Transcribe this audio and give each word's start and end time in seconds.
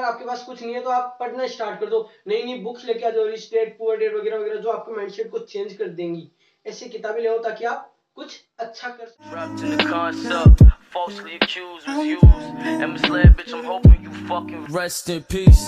अगर 0.00 0.08
आपके 0.08 0.24
पास 0.24 0.42
कुछ 0.44 0.62
नहीं 0.62 0.74
है 0.74 0.80
तो 0.82 0.90
आप 0.90 1.16
पढ़ना 1.20 1.46
स्टार्ट 1.46 1.80
कर 1.80 1.86
दो। 1.86 1.98
नई 2.28 2.42
नई 2.42 2.58
बुक्स 2.62 2.84
लेके 2.84 3.06
आ 3.06 3.10
जाओ 3.10 3.36
स्टेट 3.36 3.76
पुअर 3.78 3.96
डेट 3.98 4.14
वगैरह 4.14 4.38
वगैरह 4.38 4.60
जो 4.60 4.70
आपके 4.70 4.92
माइंडसेट 4.96 5.30
को 5.30 5.38
चेंज 5.38 5.72
कर 5.76 5.88
देंगी। 6.00 6.28
ऐसी 6.66 6.88
किताबें 6.88 7.20
ले 7.22 7.28
आओ 7.28 7.38
ताकि 7.44 7.64
आप 7.64 7.92
कुछ 8.16 8.40
अच्छा 8.58 8.88
कर 8.88 9.06
सको। 9.06 10.68
Falsely 10.92 11.36
accused 11.36 11.86
was 11.88 11.98
used 12.04 12.64
and 12.70 12.92
misled 12.94 13.36
bitch 13.40 13.52
I'm 13.58 13.68
hoping 13.72 14.00
you 14.06 14.14
fucking 14.30 14.64
rest 14.78 15.12
in 15.16 15.22
peace. 15.34 15.62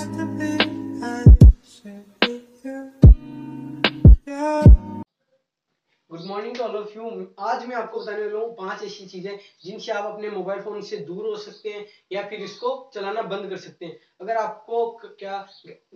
Morning 6.32 6.56
to 6.56 6.62
all 6.64 6.76
of 6.76 6.92
you 6.96 7.08
आज 7.46 7.64
मैं 7.66 7.74
आपको 7.76 8.00
बताने 8.00 8.22
वाला 8.22 8.38
हूँ 8.38 8.54
पाँच 8.56 8.82
ऐसी 8.84 9.06
चीज़ें 9.06 9.38
जिनसे 9.64 9.92
आप 9.92 10.04
अपने 10.04 10.28
मोबाइल 10.30 10.60
फ़ोन 10.62 10.80
से 10.82 10.96
दूर 11.08 11.26
हो 11.26 11.36
सकते 11.38 11.70
हैं 11.70 11.84
या 12.12 12.22
फिर 12.28 12.40
इसको 12.42 12.70
चलाना 12.94 13.22
बंद 13.32 13.48
कर 13.50 13.56
सकते 13.56 13.86
हैं। 13.86 13.98
अगर 14.20 14.36
आपको 14.36 14.78
क्या 15.18 15.36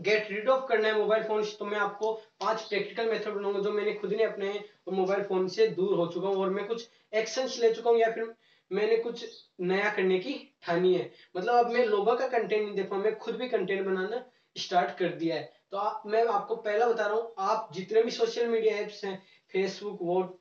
गेट 0.01 0.31
रीड 0.31 0.49
ऑफ़ 0.49 0.67
करना 0.69 0.89
है 0.89 0.99
मोबाइल 0.99 1.23
फ़ोन 1.23 1.43
तो 1.59 1.65
मैं 1.65 1.79
आपको 1.79 2.13
पाँच 2.41 2.63
प्रैक्टिकल 2.65 3.11
मेथड 3.11 3.35
बनाऊँगा 3.35 3.61
जो 3.61 3.73
मैंने 3.73 3.93
खुद 3.95 4.13
ने 4.13 4.23
अपने 4.25 4.53
मोबाइल 4.93 5.23
फ़ोन 5.25 5.49
से 5.49 5.67
दूर 5.81 5.97
हो 5.99 6.07
चुका 6.09 6.29
हूँ 6.29 6.37
और 6.37 6.51
मैं 6.51 6.67
कुछ 6.67 6.87
एक्शन 7.15 7.49
ले 7.61 7.73
चुका 7.75 7.91
हूँ 7.91 7.99
या 7.99 8.11
फिर 8.11 8.35
मैंने 8.71 8.97
कुछ 8.99 9.27
नया 9.65 9.91
करने 9.97 10.19
की 10.19 10.39
ठानी 10.65 10.95
है। 10.95 11.11
मतलब 11.37 11.65
अब 11.65 11.73
मैं 11.73 11.85
लोगों 11.87 12.17
का 12.17 12.27
कंटेंट 12.29 12.63
नहीं 12.63 12.75
देखा 12.75 12.97
मैं 12.99 13.19
खुद 13.19 13.37
भी 13.37 13.49
कंटेंट 13.49 13.87
बनाना 13.87 14.25
स्टार्ट 14.57 14.97
कर 14.99 15.09
दिया 15.15 15.37
है। 15.37 15.55
तो 15.71 15.77
आप 15.79 16.03
मैं 16.07 16.25
आपको 16.29 16.55
पहला 16.57 16.87
बता 16.87 17.07
रहा 17.07 17.15
हूँ, 17.15 17.33
आप 17.39 17.71
जितने 17.75 18.03
भी 18.03 18.11
सोशल 18.11 18.47
मीडिया 18.49 18.77
एप्स 18.77 19.05
हैं 19.05 19.23
Facebook 19.53 19.99
vote 20.03 20.35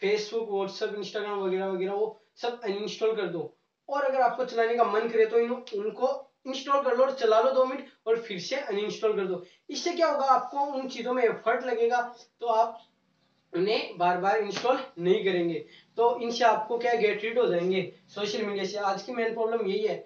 Facebook 0.00 0.48
WhatsApp 0.50 0.94
Instagram 0.94 1.38
वगैरह 1.38 1.66
वगैरह, 1.66 1.92
वो 1.92 2.20
सब 2.36 2.60
अनइंस्टॉल 2.64 3.14
कर 3.16 3.26
दो। 3.28 3.52
और 3.88 4.02
अगर 4.02 4.20
आपको 4.20 4.44
चलाने 4.44 4.74
का 4.76 4.84
मन 4.84 5.08
करे 5.08 5.26
तो 5.26 5.38
इन 5.38 5.50
उनको 5.50 6.08
इंस्टॉल 6.46 6.82
कर 6.82 6.96
लो 6.96 7.04
और 7.04 7.14
चला 7.14 7.40
लो 7.40 7.50
दो 7.52 7.64
मिनट 7.64 7.86
और 8.06 8.20
फिर 8.22 8.40
से 8.40 8.56
अनइंस्टॉल 8.56 9.16
कर 9.16 9.26
दो। 9.26 9.42
इससे 9.70 9.92
क्या 9.92 10.10
होगा? 10.10 10.24
आपको 10.26 10.64
उन 10.72 10.88
चीज़ों 10.88 11.12
में 11.12 11.22
एफर्ट 11.24 11.64
लगेगा 11.64 12.02
तो 12.40 12.46
आप 12.48 12.82
उन्हें 13.52 13.96
बार 13.98 14.18
बार 14.20 14.38
इंस्टॉल 14.38 14.78
नहीं 14.98 15.24
करेंगे। 15.24 15.64
तो 15.98 16.18
इनसे 16.20 16.44
आपको 16.44 16.78
क्या 16.78 16.94
गेट 16.94 17.24
रीड 17.24 17.38
हो 17.38 17.46
जाएँगे 17.46 17.82
सोशल 18.08 18.42
मीडिया 18.42 18.64
से। 18.64 18.78
आज 18.78 19.02
की 19.02 19.12
मेन 19.12 19.34
प्रॉब्लम 19.34 19.66
यही 19.66 19.86
है। 19.86 20.04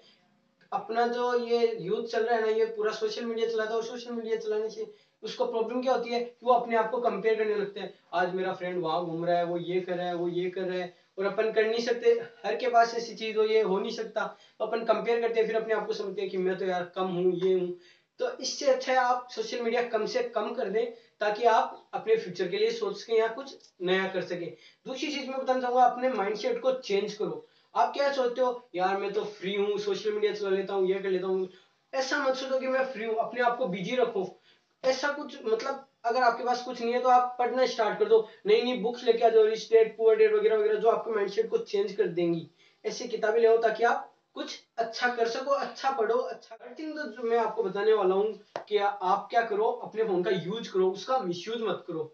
अपना 0.71 1.05
जो 1.07 1.33
ये 1.39 1.77
यूथ 1.79 2.03
चल 2.03 2.25
रहा 2.25 2.35
है 2.35 2.41
ना, 2.41 2.47
ये 2.49 2.65
पूरा 2.67 2.91
सोशल 2.93 3.25
मीडिया 3.25 3.49
चलाता 3.49 3.71
है 3.71 3.77
और 3.77 3.83
सोशल 3.83 4.11
मीडिया 4.11 4.35
चलाने 4.37 4.69
से 4.69 4.85
उसको 5.23 5.45
प्रॉब्लम 5.45 5.81
क्या 5.81 5.93
होती 5.93 6.09
है 6.09 6.19
कि 6.19 6.45
वो 6.45 6.53
अपने 6.53 6.75
आप 6.75 6.89
को 6.89 6.97
कंपेयर 6.97 7.35
करने 7.35 7.55
लगते 7.55 7.79
हैं। 7.79 7.93
आज 8.13 8.33
मेरा 8.33 8.53
फ्रेंड 8.53 8.81
वहाँ 8.81 9.05
घूम 9.05 9.25
रहा 9.25 9.37
है, 9.37 9.45
वो 9.45 9.57
ये 9.57 9.79
कर 9.79 9.95
रहा 9.95 10.07
है, 10.07 10.15
वो 10.15 10.27
ये 10.27 10.49
कर 10.49 10.61
रहा 10.61 10.77
है। 10.77 10.93
और 11.17 11.25
अपन 11.25 11.51
कर 11.51 11.65
नहीं 11.65 11.79
सकते। 11.79 12.07
हर 12.45 12.55
के 12.55 12.67
पास 12.67 12.95
ऐसी 12.95 13.15
चीज़ 13.15 13.37
हो, 13.37 13.43
ये 13.43 13.61
हो 13.61 13.79
नहीं 13.79 13.91
सकता। 13.91 14.37
तो 14.59 14.65
अपन 14.65 14.83
कंपेयर 14.83 15.21
करते 15.21 15.39
हैं, 15.39 15.47
फिर 15.47 15.55
अपने 15.55 15.73
आप 15.73 15.87
को 15.87 15.93
समझते 15.93 16.21
हैं 16.21 16.29
कि 16.29 16.37
मैं 16.37 16.57
तो 16.57 16.65
यार 16.65 16.91
कम 16.95 17.07
हूँ, 17.07 17.33
ये 17.33 17.53
हूँ। 17.53 17.77
तो 18.19 18.37
इससे 18.37 18.67
अच्छा 18.67 18.91
है 18.91 18.97
आप 18.97 19.27
सोशल 19.31 19.61
मीडिया 19.61 19.81
कम 19.81 20.05
से 20.05 20.23
कम 20.23 20.53
कर 20.53 20.69
दें, 20.69 20.91
ताकि 21.19 21.43
आप 21.43 21.89
अपने 21.93 22.15
फ्यूचर 22.15 22.47
के 22.47 22.57
लिए 22.57 22.69
सोच 22.69 22.97
सकें 22.97 23.15
या 23.15 23.27
कुछ 23.27 23.55
नया 23.81 24.07
कर 24.07 24.21
सके। 24.21 24.45
दूसरी 24.85 25.11
चीज़ 25.11 25.29
मैं 25.29 25.39
बताना 25.39 25.61
चाहूँगा, 25.61 25.83
अपने 25.83 26.09
माइंडसेट 26.09 26.59
को 26.59 26.71
चेंज 26.71 27.13
करो। 27.13 27.47
आप 27.75 27.93
क्या 27.93 28.11
सोचते 28.13 28.41
हो? 28.41 28.69
यार 28.75 28.97
मैं 28.97 29.13
तो 29.13 29.23
फ्री 29.23 29.55
हूँ 29.55 29.77
सोशल 29.77 30.11
मीडिया 30.11 30.33
चला 30.33 30.49
लेता 30.49 30.73
हूँ, 30.73 30.87
ये 30.87 30.99
कर 30.99 31.09
लेता 31.09 31.27
हूँ। 31.27 31.49
ऐसा 31.93 32.17
मत 32.17 32.35
सोचो 32.35 32.59
कि 32.59 32.67
मैं 32.67 32.85
फ्री 32.85 33.05
हूँ, 33.05 33.15
अपने 33.15 33.41
आप 33.41 33.57
को 33.57 33.65
बिज़ी 33.65 33.95
रखो। 33.95 34.40
ऐसा 34.83 35.09
कुछ 35.11 35.37
मतलब 35.43 35.85
अगर 36.05 36.21
आपके 36.23 36.43
पास 36.43 36.61
कुछ 36.63 36.81
नहीं 36.81 36.93
है 36.93 36.99
तो 36.99 37.07
आप 37.09 37.35
पढ़ना 37.39 37.65
स्टार्ट 37.65 37.97
कर 37.99 38.07
दो। 38.07 38.25
नई 38.45 38.61
नई 38.61 38.73
बुक्स 38.81 39.03
लेके 39.03 39.23
आ 39.25 39.29
जाओ 39.29 39.43
रिच 39.45 39.67
डेट 39.69 39.95
पुअर 39.97 40.15
डेट 40.15 40.33
वगैरह 40.33 40.55
वगैरह, 40.57 40.75
जो 40.75 40.89
आपके 40.89 41.11
माइंडसेट 41.11 41.49
को 41.49 41.57
चेंज 41.57 41.91
कर 41.91 42.07
देंगी। 42.09 42.47
ऐसी 42.83 43.07
किताबें 43.07 43.39
ले 43.39 43.47
आओ 43.47 43.57
ताकि 43.61 43.83
आप 43.83 44.07
कुछ 44.35 44.59
अच्छा 44.77 45.07
कर 45.15 45.27
सको 45.27 45.51
अच्छा 45.53 45.89
पढ़ो 45.91 46.15
अच्छा 46.15 46.55
थिंग 46.79 46.97
तो 47.15 47.23
मैं 47.23 47.37
आपको 47.37 47.63
बताने 47.63 47.93
वाला 47.93 48.15
हूँ 48.15 48.33
कि 48.67 48.77
आप 48.77 49.27
क्या 49.29 49.41
करो, 49.43 49.65
अपने 49.65 50.03
फ़ोन 50.03 50.21
का 50.23 50.31
यूज़ 50.31 50.71
करो, 50.71 50.87
उसका 50.87 51.17
मिसयूज 51.19 51.61
मत 51.61 51.83
करो। 51.87 52.09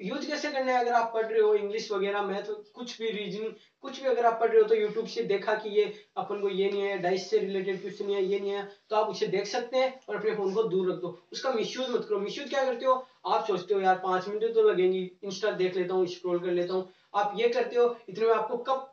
यूज़ 0.00 0.26
कैसे 0.26 0.50
करना 0.50 0.72
है? 0.72 0.78
अगर 0.78 0.92
आप 0.92 1.10
पढ़ 1.14 1.26
रहे 1.26 1.40
हो 1.40 1.54
इंग्लिश 1.54 1.90
वगैरह 1.92 2.22
मैथ 2.22 2.50
कुछ 2.74 2.98
भी 2.98 3.10
रीजनिंग 3.10 3.52
कुछ 3.82 4.00
भी 4.00 4.08
अगर 4.08 4.26
आप 4.26 4.38
पढ़ 4.40 4.50
रहे 4.50 4.60
हो 4.60 4.68
तो 4.68 4.74
यूट्यूब 4.74 5.06
से 5.06 5.22
देखा 5.24 5.54
कि 5.54 5.68
ये 5.70 5.84
अपन 6.16 6.40
को 6.40 6.48
ये 6.48 6.70
नहीं 6.70 6.82
है 6.82 6.96
डाइस 6.98 7.28
से 7.30 7.38
रिलेटेड 7.38 7.80
क्वेश्चन 7.80 8.10
है, 8.10 8.24
ये 8.24 8.38
नहीं 8.38 8.50
है 8.50 8.68
तो 8.90 8.96
आप 8.96 9.08
उसे 9.08 9.26
देख 9.26 9.46
सकते 9.46 9.76
हैं 9.76 10.00
और 10.08 10.16
अपने 10.16 10.34
फ़ोन 10.36 10.54
को 10.54 10.62
दूर 10.64 10.90
रख 10.90 11.00
दो। 11.00 11.18
उसका 11.32 11.52
मिसयूज 11.52 11.90
मत 11.90 12.04
करो। 12.04 12.18
मिसयूज 12.18 12.48
क्या 12.50 12.64
करते 12.64 12.86
हो? 12.86 12.94
आप 13.26 13.46
सोचते 13.46 13.74
हो, 13.74 13.80
यार, 13.80 14.00
पाँच 14.04 14.28
मिनट 14.28 14.54
तो 14.54 14.62
लगेंगी 14.62 15.00
इंस्टा 15.24 15.50
देख 15.52 15.76
लेता 15.76 15.94
हूँ 15.94 16.06
स्क्रोल 16.08 16.40
कर 16.40 16.52
लेता 16.52 16.74
हूँ। 16.74 16.88
आप 17.14 17.32
ये 17.36 17.48
करते 17.48 17.76
हो, 17.76 17.96
इतने 18.08 18.26
में 18.26 18.34
आपको 18.34 18.56
कब 18.64 18.90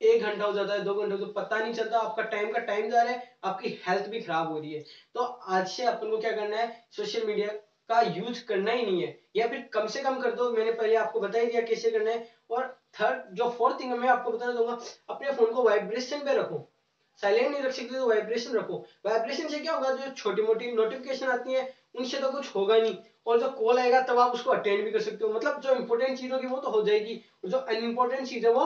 एक 0.00 0.22
घंटा 0.22 0.44
हो 0.44 0.52
जाता 0.52 0.72
है, 0.74 0.84
दो 0.84 0.94
घंटे 0.94 1.16
तो 1.16 1.26
पता 1.32 1.58
नहीं 1.58 1.72
चलता। 1.74 1.98
आपका 1.98 2.22
टाइम 2.30 2.52
का 2.52 2.58
टाइम 2.62 2.90
जा 2.90 3.02
रहा 3.02 3.12
है, 3.12 3.36
आपकी 3.44 3.78
हेल्थ 3.86 4.08
भी 4.08 4.20
खराब 4.20 4.50
हो 4.52 4.58
रही 4.58 4.72
है। 4.72 4.84
तो 5.14 5.22
आज 5.22 5.68
से 5.68 5.84
अपन 5.86 6.10
को 6.10 6.18
क्या 6.18 6.32
करना 6.32 6.56
है? 6.56 6.72
सोशल 6.90 7.26
मीडिया 7.26 7.52
का 7.88 8.00
यूज़ 8.00 8.44
करना 8.44 8.70
ही 8.70 8.86
नहीं 8.86 9.02
है। 9.02 9.18
या 9.36 9.48
फिर 9.48 9.68
कम 9.72 9.86
से 9.86 10.02
कम 10.02 10.20
कर 10.20 10.30
दो, 10.30 10.50
मैंने 10.50 10.72
पहले 10.72 10.94
आपको 10.96 11.20
बता 11.20 11.38
ही 11.38 11.46
दिया 11.46 11.62
कैसे 11.62 11.90
करना 11.90 12.10
है। 12.10 12.26
और 12.50 12.76
थर्ड 13.00 13.34
जो 13.34 13.48
फोर्थ 13.48 13.80
थिंग 13.80 13.92
मैं 13.92 14.08
आपको 14.08 14.30
बताना 14.30 14.52
दूँगा, 14.52 14.78
अपने 15.08 15.30
फ़ोन 15.30 15.52
को 15.52 15.62
वाइब्रेशन 15.62 16.24
पे 16.24 16.34
रखो। 16.34 16.70
साइलेंट 17.18 17.50
नहीं 17.50 17.62
रख 17.62 17.72
सकते 17.72 17.94
तो 17.94 18.08
वाइब्रेशन 18.08 18.56
रखो। 18.56 18.76
वाइब्रेशन 19.06 19.48
से 19.48 19.58
क्या 19.58 19.74
होगा, 19.74 19.90
जो 19.90 20.12
छोटी 20.12 20.42
मोटी 20.42 20.72
नोटिफिकेशन 20.72 21.26
आती 21.26 21.52
है, 21.52 21.74
उनसे 21.94 22.18
तो 22.18 22.30
कुछ 22.30 22.54
होगा 22.56 22.76
नहीं। 22.76 22.96
और 23.26 23.40
जो 23.40 23.48
कॉल 23.48 23.78
आएगा, 23.78 24.00
तब 24.00 24.18
आप 24.18 24.32
उसको 24.32 24.50
अटेंड 24.50 24.84
भी 24.84 24.90
कर 24.90 25.00
सकते 25.00 25.24
हो। 25.24 25.32
मतलब 25.32 25.60
जो 25.60 25.74
इम्पोर्टेंट 25.74 26.18
चीज़ 26.18 26.32
होगी, 26.32 26.46
वो 26.46 26.58
तो 26.58 26.70
हो 26.70 26.82
जाएगी। 26.82 27.14
और 27.44 27.50
जो 27.50 27.58
अनइम्पोर्टेंट 27.58 28.28
चीज़ 28.28 28.46
है, 28.46 28.52
वो 28.52 28.64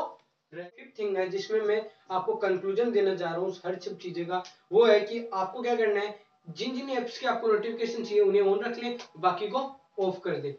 फिफ्थ 0.53 0.99
थिंग 0.99 1.17
है, 1.17 1.29
जिसमें 1.29 1.61
मैं 1.61 1.91
आपको 2.11 2.35
कंक्लूजन 2.35 2.91
देना 2.91 3.15
चाह 3.15 3.33
रहा 3.33 3.41
हूँ, 3.41 3.55
हर 3.67 3.79
सब 3.79 3.99
चीज़ें 3.99 4.27
का। 4.27 4.43
वो 4.73 4.85
है 4.85 5.01
कि 5.01 5.31
आपको 5.35 5.63
क्या 5.63 5.75
करना 5.77 6.01
है 6.01 6.28
जिन 6.49 6.75
जिन 6.75 6.91
एप्स 6.91 7.19
के 7.19 7.27
आपको 7.27 7.49
नोटिफिकेशन 7.49 8.05
चाहिए, 8.05 8.21
उन्हें 8.21 8.43
ऑन 8.43 8.61
रख 8.61 8.79
लें, 8.79 8.99
बाकी 9.19 9.49
को 9.49 9.59
ऑफ़ 10.01 10.21
कर 10.21 10.37
दें। 10.37 10.55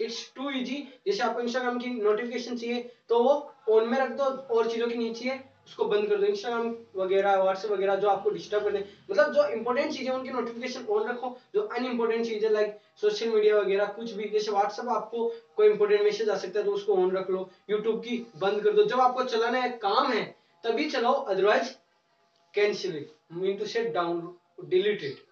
इट्स 0.00 0.32
टू 0.34 0.50
इजी 0.52 0.76
जैसे 1.06 1.22
आपको 1.22 1.40
इंस्टाग्राम 1.40 1.78
की 1.78 1.90
नोटिफिकेशन 1.92 2.56
चाहिए 2.56 2.90
तो 3.08 3.22
वो 3.22 3.30
ऑन 3.70 3.88
में 3.88 3.98
रख 3.98 4.10
दो, 4.10 4.24
और 4.24 4.70
चीज़ों 4.70 4.88
की 4.88 5.12
चाहिए 5.12 5.40
उसको 5.66 5.84
बंद 5.84 6.08
कर 6.08 6.16
दो। 6.16 6.26
इंस्टाग्राम 6.26 6.74
वगैरह 6.96 7.36
व्हाट्सएप 7.36 7.70
वगैरह 7.72 7.96
जो 7.96 8.08
आपको 8.08 8.30
डिस्टर्ब 8.30 8.64
कर 8.64 8.72
दे 8.72 8.84
मतलब 9.10 9.32
जो 9.32 9.46
इंपॉर्टेंट 9.50 9.92
चीज़ें 9.92 10.10
उनकी 10.12 10.30
नोटिफिकेशन 10.30 10.86
ऑन 10.90 11.08
रखो। 11.08 11.36
जो 11.54 11.60
अनइम्पोर्टेंट 11.60 12.24
चीज़ें 12.26 12.50
लाइक 12.50 12.78
सोशल 13.00 13.28
मीडिया 13.28 13.56
वगैरह, 13.56 13.86
कुछ 13.86 14.12
भी, 14.12 14.28
जैसे 14.28 14.50
व्हाट्सएप 14.50 14.88
आपको 14.90 15.26
कोई 15.56 15.68
इंपॉर्टेंट 15.68 16.02
मैसेज 16.02 16.28
आ 16.28 16.36
सकता 16.36 16.58
है 16.58 16.64
तो 16.64 16.72
उसको 16.72 16.96
ऑन 16.96 17.10
रख 17.12 17.30
लो। 17.30 17.48
यूट्यूब 17.70 18.00
की 18.02 18.16
बंद 18.36 18.62
कर 18.62 18.72
दो। 18.72 18.84
जब 18.84 19.00
आपको 19.00 19.22
चलाना 19.26 19.58
है, 19.58 19.70
काम 19.78 20.12
है, 20.12 20.24
तभी 20.64 20.90
चलाओ 20.90 21.22
otherwise 21.26 21.72
cancel 22.54 22.96
it 22.96 23.12
mean 23.34 23.56
to 23.56 23.64
set 23.66 23.92
down 23.94 24.36
delete 24.66 25.02
it 25.04 25.26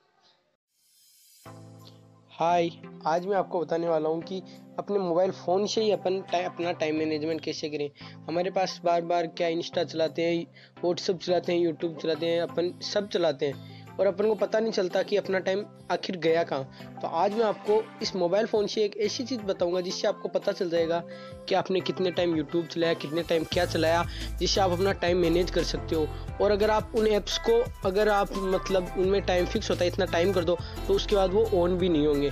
hi 2.39 2.69
आज 3.07 3.27
मैं 3.27 3.37
आपको 3.37 3.61
बताने 3.61 3.89
वाला 3.89 4.09
हूँ 4.09 4.21
कि 4.23 4.43
अपने 4.79 4.99
मोबाइल 4.99 5.31
फ़ोन 5.31 5.67
से 5.67 5.83
ही 5.83 5.91
अपन 5.91 6.21
टाइ, 6.33 6.43
अपना 6.45 6.73
टाइम 6.73 6.97
मैनेजमेंट 6.97 7.41
कैसे 7.41 7.69
करें। 7.69 7.91
हमारे 8.29 8.51
पास 8.51 8.81
बार 8.85 9.03
बार 9.03 9.27
क्या 9.27 9.49
इंस्टा 9.49 9.85
चलाते 9.85 10.23
हैं 10.23 10.45
व्हाट्सअप 10.83 11.21
चलाते 11.21 11.53
हैं 11.53 11.61
यूट्यूब 11.61 11.97
चलाते 11.97 12.27
हैं 12.27 12.41
अपन 12.41 12.73
सब 12.83 13.09
चलाते 13.09 13.47
हैं। 13.47 13.76
और 14.01 14.07
अपन 14.07 14.29
को 14.29 14.35
पता 14.35 14.61
नहीं 14.61 14.73
चलता 14.73 15.03
कि 15.03 15.17
अपना 15.17 15.39
टाइम 15.39 15.65
आखिर 15.91 16.17
गया 16.19 16.43
कहाँ। 16.45 16.99
तो 17.03 17.09
आज 17.09 17.35
मैं 17.35 17.45
आपको 17.45 17.83
इस 18.03 18.15
मोबाइल 18.17 18.47
फ़ोन 18.47 18.67
से 18.67 18.85
एक 18.85 18.97
ऐसी 18.97 19.25
चीज़ 19.25 19.41
बताऊँगा 19.43 19.81
जिससे 19.81 20.09
आपको 20.09 20.29
पता 20.29 20.53
चल 20.53 20.71
जाएगा 20.71 21.03
कि 21.49 21.55
आपने 21.55 21.81
कितने 21.81 22.11
टाइम 22.11 22.37
यूट्यूब 22.37 22.67
चलाया, 22.67 22.95
कितने 22.95 23.23
टाइम 23.23 23.45
क्या 23.45 23.65
चलाया, 23.67 24.05
जिससे 24.39 24.61
आप 24.61 24.71
अपना 24.71 24.93
टाइम 24.95 25.19
मैनेज 25.19 25.51
कर 25.51 25.63
सकते 25.65 25.97
हो। 25.97 26.09
और 26.41 26.51
अगर 26.51 26.71
आप 26.71 26.93
उन 26.97 27.07
ऐप्स 27.09 27.39
को, 27.41 27.63
अगर 27.85 28.09
आप 28.09 28.37
मतलब 28.37 28.95
उनमें 28.99 29.21
टाइम 29.23 29.47
फिक्स 29.47 29.71
होता 29.71 29.85
है, 29.85 29.91
इतना 29.91 30.05
टाइम 30.07 30.33
कर 30.33 30.45
दो 30.45 30.59
तो 30.89 30.95
उसके 30.95 31.17
बाद 31.17 31.31
वो 31.31 31.45
ऑन 31.55 31.79
भी 31.79 31.89
नहीं 31.89 32.07
होंगे। 32.07 32.31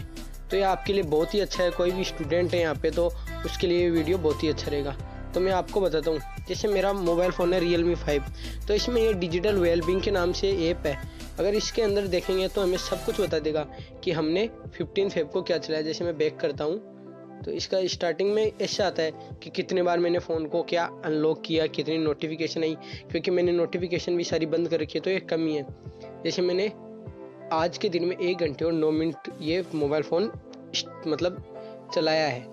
तो 0.51 0.57
ये 0.57 0.63
आपके 0.65 0.93
लिए 0.93 1.03
बहुत 1.05 1.35
ही 1.35 1.41
अच्छा 1.41 1.63
है, 1.63 1.71
कोई 1.71 1.91
भी 1.91 2.05
स्टूडेंट 2.05 2.53
है 2.55 2.61
यहाँ 2.61 2.75
पे 2.75 2.91
तो 2.91 3.07
उसके 3.45 3.67
लिए 3.67 3.83
ये 3.83 3.91
वीडियो 3.91 4.19
बहुत 4.19 4.43
ही 4.43 4.49
अच्छा 4.49 4.71
रहेगा। 4.71 4.97
तो 5.35 5.41
मैं 5.41 5.53
आपको 5.53 5.81
बताता 5.81 6.11
हूँ, 6.11 6.21
जैसे 6.49 6.69
मेरा 6.69 6.93
मोबाइल 6.93 7.31
फ़ोन 7.31 7.53
है 7.55 7.61
रियल 7.61 7.85
मी 7.85 7.95
फाइव 7.95 8.25
तो 8.69 8.75
इसमें 8.75 9.01
ये 9.03 9.13
डिजिटल 9.15 9.57
वेलबिंग 9.57 10.01
के 10.03 10.11
नाम 10.11 10.33
से 10.33 10.51
ऐप 10.69 10.87
है। 10.87 10.99
अगर 11.39 11.55
इसके 11.55 11.83
अंदर 11.83 12.07
देखेंगे 12.07 12.49
तो 12.49 12.61
हमें 12.61 12.77
सब 12.79 13.05
कुछ 13.05 13.21
बता 13.21 13.39
देगा 13.39 13.67
कि 14.05 14.13
हमने 14.13 14.49
फिफ्टीन 14.69 15.09
फेब 15.09 15.31
को 15.31 15.43
क्या 15.43 15.59
चलाया, 15.59 15.83
जैसे 15.83 16.05
मैं 16.05 16.17
बैक 16.19 16.37
करता 16.41 16.65
हूँ। 16.65 17.43
तो 17.45 17.51
इसका 17.53 17.79
स्टार्टिंग 17.87 18.33
में 18.35 18.53
ऐसा 18.63 18.87
आता 18.87 19.03
है 19.03 19.39
कि 19.43 19.51
कितने 19.51 19.83
बार 19.83 19.99
मैंने 19.99 20.19
फ़ोन 20.19 20.47
को 20.47 20.63
क्या 20.65 20.85
अनलॉक 21.05 21.43
किया, 21.47 21.67
कितनी 21.69 21.99
नोटिफिकेशन 21.99 22.63
आई, 22.63 22.77
क्योंकि 23.11 23.31
मैंने 23.31 23.53
नोटिफिकेशन 23.53 24.17
भी 24.17 24.25
सारी 24.25 24.47
बंद 24.47 24.69
कर 24.69 24.81
रखी 24.81 24.99
है 24.99 25.03
तो 25.03 25.11
ये 25.11 25.21
कमी 25.23 25.55
है। 25.55 25.67
जैसे 26.25 26.43
मैंने 26.43 26.73
आज 27.53 27.79
के 27.79 27.89
दिन 27.89 28.05
में 28.05 28.17
एक 28.19 28.39
घंटे 28.39 28.65
और 28.65 28.73
नौ 28.73 28.91
मिनट 28.93 29.33
ये 29.43 29.65
मोबाइल 29.75 30.03
फ़ोन 30.03 30.31
मतलब 31.07 31.45
चलाया 31.95 32.27
है। 32.27 32.53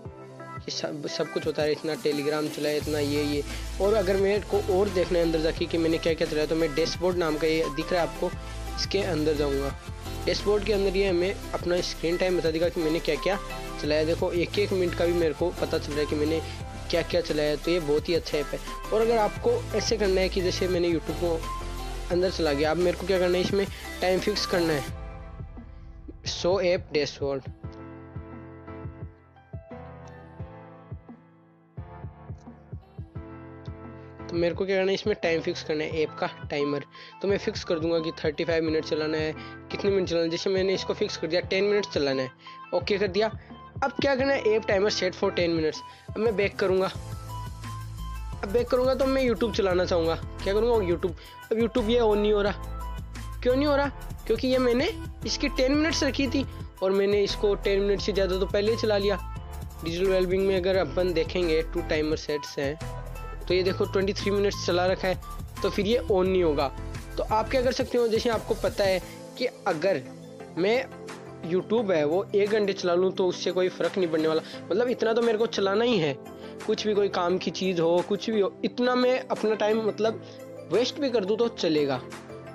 कि 0.66 0.72
सब 0.72 1.06
सब 1.07 1.31
कुछ 1.34 1.45
होता 1.45 1.63
है 1.63 1.72
इतना 1.72 1.94
टेलीग्राम 2.04 2.48
चलाया, 2.48 2.77
इतना 2.77 3.00
ये 3.00 3.24
ये। 3.25 3.44
और 3.81 3.94
अगर 3.94 4.18
मेरे 4.18 4.39
को 4.51 4.57
और 4.74 4.89
देखना 4.89 5.19
है 5.19 5.25
अंदर 5.25 5.39
जाके 5.42 5.66
कि 5.66 5.77
मैंने 5.77 5.98
क्या 5.98 6.13
क्या 6.13 6.27
चलाया 6.27 6.48
तो 6.48 6.56
मैं 6.56 6.74
डैशबोर्ड 6.75 7.18
नाम 7.18 7.38
का 7.38 7.48
ये 7.48 7.63
दिख 7.75 7.94
रहा 7.94 8.01
है 8.01 8.07
आपको 8.07 8.30
इसके 8.81 9.00
अंदर 9.00 9.33
जाऊँगा। 9.33 9.75
डैशबोर्ड 10.25 10.63
के 10.63 10.74
अंदर 10.74 10.98
ये 10.98 11.07
हमें 11.10 11.36
अपना 11.54 11.81
स्क्रीन 11.81 12.18
टाइम 12.18 12.38
बता 12.38 12.51
देगा 12.51 12.69
कि 12.69 12.81
मैंने 12.81 13.00
क्या 13.00 13.16
क्या 13.16 13.39
चलाया। 13.81 14.04
देखो, 14.04 14.31
एक 14.31 14.60
एक 14.60 14.72
मिनट 14.74 14.95
का 14.95 15.06
भी 15.06 15.13
मेरे 15.13 15.33
को 15.33 15.50
पता 15.50 15.78
चल 15.78 15.92
रहा 15.92 16.00
है 16.00 16.06
कि 16.06 16.16
मैंने 16.16 16.42
क्या 16.89 17.01
क्या 17.01 17.22
चलाया। 17.22 17.56
तो 17.56 17.72
ये 17.72 17.80
बहुत 17.80 18.10
ही 18.10 18.13
अच्छा 18.13 18.38
ऐप 18.38 18.45
है। 18.45 18.60
और 18.94 19.01
अगर 19.01 19.18
आपको 19.18 19.51
ऐसे 19.75 19.98
करना 19.98 20.22
है 20.22 20.30
कि 20.30 20.42
जैसे 20.42 20.68
मैंने 20.68 20.88
यूट्यूब 20.88 21.18
को 21.18 21.42
अंदर 22.12 22.31
चला 22.31 22.54
गया, 22.54 22.72
अब 22.72 22.78
मेरे 22.78 22.98
को 22.98 23.07
क्या 23.07 23.19
करना 23.19 23.38
है? 23.38 23.44
इसमें 23.44 23.68
टाइम 24.01 24.19
फिक्स 24.19 24.45
करना 24.45 24.74
है। 24.74 24.84
सो 26.25 26.62
ऐप 26.62 26.89
डैशबोर्ड 26.94 27.42
तो 34.31 34.38
मेरे 34.38 34.56
को 34.56 34.66
क्या 34.66 34.75
करना 34.78 34.89
है, 34.89 34.94
इसमें 34.94 35.16
टाइम 35.24 35.42
फिक्स 35.42 35.63
करना 35.63 35.83
है 35.83 36.01
ऐप 36.01 36.16
का 36.19 36.28
टाइमर 36.50 36.83
तो 37.22 37.28
मैं 37.28 37.38
फिक्स 37.38 37.63
कर 37.63 37.80
दूँगा 37.80 38.00
कि 38.00 38.12
35 38.19 38.62
मिनट 38.62 38.86
चलाना 38.86 39.18
है, 39.18 39.33
कितने 39.72 39.92
मिनट 39.92 40.10
चलाना 40.10 40.24
है। 40.24 40.30
जैसे 40.30 40.50
मैंने 40.50 40.74
इसको 40.74 40.94
फिक्स 40.94 41.18
कर 41.18 41.28
दिया 41.28 41.42
10 41.44 41.62
मिनट 41.63 41.86
चलाना 41.94 42.22
है। 42.22 42.31
ओके 42.74 42.98
कर 42.98 43.07
दिया। 43.10 43.28
अब 43.83 43.92
क्या 43.92 44.16
करना 44.16 44.33
है 44.33 44.54
app 44.54 44.68
timer 44.68 44.89
set 44.92 45.13
for 45.16 45.31
10 45.33 45.50
minutes 45.50 45.81
अब 46.10 46.18
मैं 46.18 46.36
बैक 46.36 46.56
करूँगा। 46.60 46.92
अब 48.44 48.50
बैक 48.54 48.68
करूँगा 48.69 48.94
तो 48.95 49.06
मैं 49.06 49.24
यूट्यूब 49.24 49.54
चलाना 49.54 49.86
चाहूँगा। 49.86 50.16
क्या 50.44 50.54
करूँगा? 50.54 50.86
यूट्यूब 50.88 51.16
अब 51.51 51.60
यूट्यूब 51.60 51.89
ये 51.89 52.00
ऑन 52.00 52.19
नहीं 52.19 52.34
हो 52.34 52.42
रहा। 52.42 53.39
क्यों 53.44 53.56
नहीं 53.56 53.68
हो 53.68 53.75
रहा? 53.75 53.88
क्योंकि 54.27 54.48
ये 54.48 54.57
मैंने 54.60 54.89
इसकी 55.25 55.50
टेन 55.50 55.75
मिनट्स 55.75 56.04
रखी 56.04 56.27
थी 56.27 56.45
और 56.84 56.92
मैंने 56.92 57.22
इसको 57.24 57.54
टेन 57.57 57.81
मिनट 57.81 58.01
से 58.01 58.12
ज़्यादा 58.12 58.39
तो 58.39 58.45
पहले 58.45 58.72
ही 58.72 58.77
चला 58.77 58.98
लिया। 58.98 59.19
डिजिटल 59.84 60.10
वेलबिंग 60.10 60.48
में 60.48 60.56
अगर 60.56 60.77
अपन 60.77 61.13
देखेंगे 61.13 61.62
टू 61.74 61.81
टाइमर 61.89 62.18
सेट्स 62.18 62.57
हैं। 62.60 63.00
तो 63.51 63.56
ये 63.56 63.63
देखो 63.63 63.86
23 63.86 64.27
मिनट्स 64.27 64.65
चला 64.65 64.86
रखा 64.88 65.07
है 65.07 65.62
तो 65.62 65.69
फिर 65.69 65.88
ये 65.88 65.98
ऑन 66.12 66.27
नहीं 66.27 66.44
होगा। 66.44 66.68
तो 67.18 67.24
आप 67.24 67.50
क्या 67.50 67.62
कर 67.62 67.71
सकते 67.71 67.98
हो, 67.98 68.07
जैसे 68.07 68.30
आपको 68.30 68.53
पता 68.53 68.83
है 68.83 69.01
कि 69.38 69.45
अगर 69.68 70.01
मैं 70.57 70.86
यूट्यूब 71.45 71.92
है, 71.92 72.03
वो 72.06 72.25
एक 72.36 72.50
घंटे 72.50 72.74
चला 72.74 72.94
लूँ 72.94 73.12
तो 73.12 73.27
उससे 73.27 73.51
कोई 73.51 73.69
फ़र्क 73.69 73.98
नहीं 73.98 74.07
पड़ने 74.07 74.27
वाला। 74.27 74.42
मतलब 74.71 74.89
इतना 74.89 75.13
तो 75.13 75.21
मेरे 75.21 75.38
को 75.38 75.45
चलाना 75.48 75.83
ही 75.83 75.98
है। 75.98 76.13
कुछ 76.65 76.88
भी 76.88 76.94
कोई 76.94 77.09
काम 77.09 77.38
की 77.38 77.51
चीज़ 77.51 77.81
हो, 77.81 78.03
कुछ 78.09 78.30
भी 78.30 78.42
हो, 78.42 78.53
इतना 78.65 78.95
मैं 78.95 79.19
अपना 79.21 79.56
टाइम 79.56 79.86
मतलब 79.88 80.24
वेस्ट 80.71 81.00
भी 81.00 81.09
कर 81.09 81.25
दूँ 81.25 81.38
तो 81.38 81.48
चलेगा। 81.48 82.01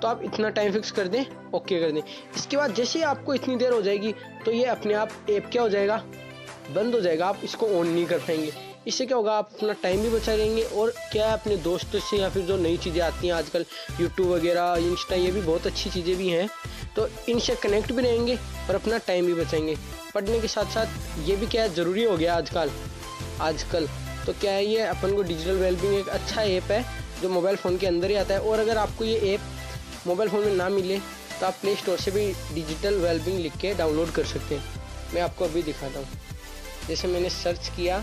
तो 0.01 0.07
आप 0.07 0.21
इतना 0.23 0.49
टाइम 0.49 0.71
फिक्स 0.71 0.91
कर 0.91 1.07
दें 1.07 1.23
ओके 1.53 1.79
कर 1.79 1.91
दें। 1.91 2.01
इसके 2.01 2.57
बाद 2.57 2.73
जैसे 2.73 2.99
ही 2.99 3.05
आपको 3.05 3.33
इतनी 3.33 3.55
देर 3.55 3.73
हो 3.73 3.81
जाएगी 3.81 4.15
तो 4.45 4.51
ये 4.51 4.65
अपने 4.67 4.93
आप 4.93 5.11
ऐप 5.29 5.49
क्या 5.51 5.61
हो 5.61 5.69
जाएगा? 5.69 6.03
बंद 6.75 6.95
हो 6.95 7.01
जाएगा, 7.01 7.27
आप 7.27 7.41
इसको 7.43 7.67
ऑन 7.69 7.87
नहीं 7.87 8.05
कर 8.05 8.19
पाएँगे। 8.19 8.51
इससे 8.87 9.05
क्या 9.05 9.17
होगा, 9.17 9.33
आप 9.33 9.49
अपना 9.55 9.73
टाइम 9.73 10.01
भी 10.01 10.09
बचा 10.09 10.33
लेंगे 10.35 10.61
और 10.63 10.93
क्या 11.11 11.25
है 11.27 11.33
अपने 11.33 11.55
दोस्तों 11.63 11.99
से 11.99 12.17
या 12.17 12.29
फिर 12.29 12.43
जो 12.45 12.57
नई 12.57 12.77
चीज़ें 12.77 13.01
आती 13.01 13.27
हैं 13.27 13.33
आजकल 13.33 13.65
यूट्यूब 14.01 14.27
वगैरह 14.27 14.75
इंस्टा 14.81 15.15
ये 15.15 15.31
भी 15.31 15.41
बहुत 15.41 15.67
अच्छी 15.67 15.89
चीज़ें 15.89 16.15
भी 16.17 16.29
हैं। 16.29 16.47
तो 16.95 17.07
इनसे 17.29 17.55
कनेक्ट 17.55 17.91
भी 17.91 18.03
रहेंगे 18.03 18.35
और 18.35 18.75
अपना 18.75 18.97
टाइम 19.07 19.25
भी 19.25 19.33
बचाएँगे। 19.33 19.75
पढ़ने 20.13 20.39
के 20.39 20.47
साथ 20.47 20.71
साथ 20.73 21.27
ये 21.27 21.35
भी 21.35 21.47
क्या 21.47 21.63
है, 21.63 21.73
ज़रूरी 21.73 22.03
हो 22.03 22.15
गया 22.17 22.35
आजकल 22.35 22.71
आजकल। 23.41 23.87
तो 24.25 24.33
क्या 24.33 24.51
है, 24.51 24.65
ये 24.65 24.81
अपन 24.83 25.15
को 25.15 25.21
डिजिटल 25.23 25.57
वेलबिंग 25.57 25.93
एक 25.93 26.07
अच्छा 26.09 26.43
ऐप 26.43 26.71
है, 26.71 26.83
जो 27.21 27.29
मोबाइल 27.29 27.55
फ़ोन 27.55 27.77
के 27.77 27.87
अंदर 27.87 28.09
ही 28.09 28.15
आता 28.15 28.33
है। 28.33 28.39
और 28.41 28.59
अगर 28.59 28.77
आपको 28.77 29.03
ये 29.03 29.33
ऐप 29.33 30.07
मोबाइल 30.07 30.29
फ़ोन 30.29 30.45
में 30.45 30.55
ना 30.55 30.69
मिले 30.69 30.99
तो 31.39 31.45
आप 31.45 31.57
प्ले 31.61 31.75
स्टोर 31.75 31.97
से 31.97 32.11
भी 32.11 32.25
डिजिटल 32.53 32.95
वेलबिंग 32.95 33.39
लिख 33.39 33.57
के 33.57 33.73
डाउनलोड 33.73 34.11
कर 34.11 34.25
सकते 34.25 34.55
हैं। 34.55 35.13
मैं 35.13 35.21
आपको 35.21 35.45
अभी 35.45 35.61
दिखाता 35.63 35.99
हूँ। 35.99 36.07
जैसे 36.87 37.07
मैंने 37.07 37.29
सर्च 37.29 37.67
किया 37.67 37.99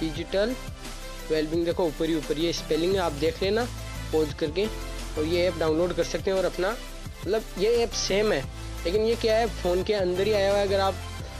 डिजिटल 0.00 0.54
वेलबिंग 1.30 1.64
देखो 1.64 1.84
ऊपर 1.84 2.08
ही 2.08 2.14
ऊपर 2.14 2.38
ये 2.38 2.52
स्पेलिंग 2.52 2.96
आप 2.96 3.12
देख 3.12 3.42
लेना 3.42 3.64
पोज 4.12 4.34
करके 4.34 4.66
और 5.18 5.24
ये 5.24 5.46
ऐप 5.46 5.58
डाउनलोड 5.58 5.92
कर 5.92 6.04
सकते 6.04 6.30
हैं 6.30 6.38
और 6.38 6.44
अपना 6.44 6.70
मतलब 6.70 7.42
ये 7.58 7.76
ऐप 7.76 7.90
सेम 7.90 8.32
है 8.32 8.42
लेकिन 8.84 9.02
ये 9.02 9.14
क्या 9.16 9.36
है 9.36 9.46
फ़ोन 9.62 9.82
के 9.82 9.94
अंदर 9.94 10.26
ही 10.26 10.32
आया 10.32 10.50
हुआ 10.50 10.58
है 10.58 10.66
अगर 10.66 10.80
आप 10.80 10.94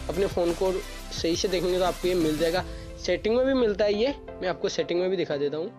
अपने 0.09 0.27
फ़ोन 0.27 0.53
को 0.53 0.73
सही 1.13 1.37
से 1.37 1.49
देखेंगे 1.49 1.79
तो 1.79 1.85
आपको 1.85 2.09
ये 2.09 2.15
मिल 2.15 2.39
जाएगा 2.39 2.65
सेटिंग 3.05 3.37
में 3.37 3.45
भी 3.47 3.55
मिलता 3.55 3.85
है 3.85 3.95
ये 3.95 4.15
मैं 4.43 4.49
आपको 4.49 4.69
सेटिंग 4.69 5.01
में 5.01 5.11
भी 5.11 5.17
दिखा 5.17 5.37
देता 5.37 5.57
हूँ। 5.57 5.71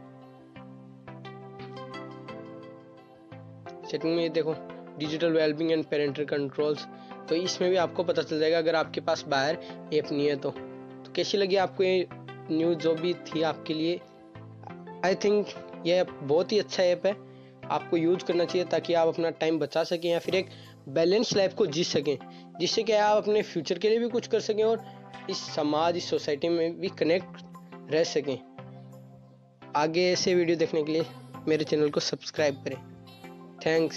सेटिंग 3.92 4.16
में 4.16 4.24
ये 4.24 4.30
देखो 4.30 4.56
digital 5.00 5.32
wellbeing 5.32 5.72
and 5.72 5.84
parental 5.86 6.26
controls 6.26 6.86
तो 7.30 7.36
इसमें 7.36 7.70
भी 7.70 7.76
आपको 7.76 8.04
पता 8.04 8.22
चल 8.22 8.40
जाएगा 8.40 8.58
अगर 8.58 8.76
आपके 8.76 9.02
पास 9.02 9.24
बाहर 9.28 9.58
ऐप 9.94 10.12
नहीं 10.12 10.28
है 10.28 10.36
तो, 10.36 10.50
तो 10.50 11.12
कैसी 11.16 11.38
लगी 11.38 11.56
आपको 11.56 11.84
ये 11.84 12.08
न्यूज़ 12.52 12.78
जो 12.78 12.94
भी 12.96 13.14
थी 13.14 13.42
आपके 13.42 13.74
लिए 13.74 14.00
आई 15.06 15.16
थिंक 15.16 15.48
ये 15.86 16.04
बहुत 16.04 16.52
ही 16.52 16.60
अच्छा 16.60 16.84
ऐप 16.84 17.06
है। 17.06 17.16
आपको 17.70 17.98
यूज़ 17.98 18.24
करना 18.26 18.46
चाहिए 18.46 18.66
ताकि 18.66 18.94
आप 18.94 19.08
अपना 19.08 19.30
टाइम 19.30 19.60
बचा 19.60 19.84
सकें 19.84 20.10
या 20.10 20.20
फिर 20.20 20.36
एक 20.36 20.50
बैलेंस 20.90 21.36
लाइफ 21.36 21.54
को 21.54 21.66
जी 21.66 21.84
सकें, 21.84 22.18
जिससे 22.60 22.84
कि 22.84 22.94
आप 22.94 23.18
अपने 23.18 23.42
फ्यूचर 23.42 23.78
के 23.78 23.90
लिए 23.90 24.00
भी 24.00 24.10
कुछ 24.10 24.28
कर 24.28 24.40
सकें 24.40 24.64
और 24.64 24.86
इस 25.30 25.38
समाज, 25.56 25.98
इस 25.98 26.10
सोसाइटी 26.10 26.50
में 26.50 26.80
भी 26.80 26.88
कनेक्ट 26.90 27.42
रह 27.92 28.04
सकें। 28.04 28.38
आगे 29.76 30.12
ऐसे 30.12 30.36
वीडियो 30.36 30.58
देखने 30.58 30.84
के 30.84 30.92
लिए 30.92 31.06
मेरे 31.48 31.66
चैनल 31.66 31.90
को 31.90 32.00
सब्सक्राइब 32.00 32.56
करें। 32.64 32.78
थैंक्स 33.66 33.96